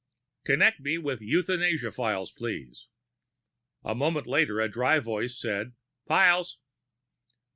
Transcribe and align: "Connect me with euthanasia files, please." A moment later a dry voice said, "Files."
"Connect 0.45 0.79
me 0.79 0.97
with 0.97 1.21
euthanasia 1.21 1.91
files, 1.91 2.31
please." 2.31 2.87
A 3.83 3.93
moment 3.93 4.25
later 4.25 4.59
a 4.59 4.67
dry 4.67 4.97
voice 4.97 5.39
said, 5.39 5.73
"Files." 6.07 6.57